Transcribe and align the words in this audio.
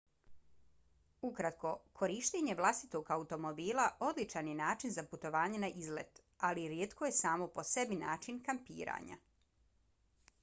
ukratko 1.27 1.73
korištenje 2.01 2.55
vlastitog 2.61 3.11
automobila 3.15 3.83
odličan 4.07 4.49
je 4.51 4.55
način 4.61 4.95
za 4.95 5.03
putovanje 5.11 5.59
na 5.65 5.69
izlet 5.83 6.21
ali 6.49 6.65
rijetko 6.73 7.09
je 7.09 7.17
samo 7.19 7.49
po 7.59 7.67
sebi 7.73 7.99
način 8.05 8.41
kampiranja 8.49 9.19